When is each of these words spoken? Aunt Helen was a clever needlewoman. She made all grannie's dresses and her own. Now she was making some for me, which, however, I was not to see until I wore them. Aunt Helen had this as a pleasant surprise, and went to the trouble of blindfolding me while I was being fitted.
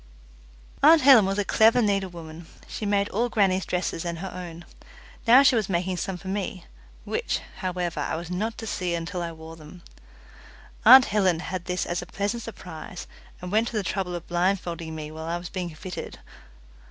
Aunt 0.81 1.03
Helen 1.03 1.27
was 1.27 1.37
a 1.37 1.45
clever 1.45 1.79
needlewoman. 1.79 2.47
She 2.67 2.87
made 2.87 3.07
all 3.09 3.29
grannie's 3.29 3.67
dresses 3.67 4.03
and 4.03 4.17
her 4.17 4.31
own. 4.33 4.65
Now 5.27 5.43
she 5.43 5.53
was 5.55 5.69
making 5.69 5.97
some 5.97 6.17
for 6.17 6.27
me, 6.27 6.65
which, 7.05 7.39
however, 7.57 7.99
I 7.99 8.15
was 8.15 8.31
not 8.31 8.57
to 8.57 8.65
see 8.65 8.95
until 8.95 9.21
I 9.21 9.31
wore 9.31 9.55
them. 9.55 9.83
Aunt 10.85 11.05
Helen 11.05 11.39
had 11.41 11.65
this 11.65 11.85
as 11.85 12.01
a 12.01 12.07
pleasant 12.07 12.41
surprise, 12.41 13.05
and 13.43 13.51
went 13.51 13.67
to 13.67 13.77
the 13.77 13.83
trouble 13.83 14.15
of 14.15 14.25
blindfolding 14.27 14.95
me 14.95 15.11
while 15.11 15.25
I 15.25 15.37
was 15.37 15.49
being 15.49 15.69
fitted. 15.75 16.17